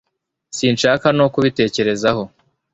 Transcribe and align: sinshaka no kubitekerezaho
sinshaka 0.57 1.07
no 1.17 1.25
kubitekerezaho 1.33 2.23